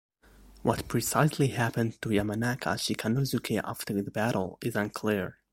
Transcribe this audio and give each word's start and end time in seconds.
What 0.63 0.87
precisely 0.87 1.49
happened 1.49 2.01
to 2.01 2.09
Yamanaka 2.09 2.73
Shikanosuke 2.75 3.61
after 3.63 4.01
the 4.01 4.09
battle 4.09 4.57
is 4.59 4.75
unclear. 4.75 5.37